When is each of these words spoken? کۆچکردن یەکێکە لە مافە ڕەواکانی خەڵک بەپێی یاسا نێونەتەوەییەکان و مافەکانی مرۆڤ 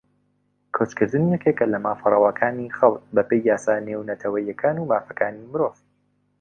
کۆچکردن 0.75 1.25
یەکێکە 1.33 1.65
لە 1.73 1.77
مافە 1.85 2.07
ڕەواکانی 2.13 2.73
خەڵک 2.77 3.01
بەپێی 3.15 3.47
یاسا 3.49 3.73
نێونەتەوەییەکان 3.87 4.75
و 4.79 4.89
مافەکانی 4.91 5.49
مرۆڤ 5.51 5.75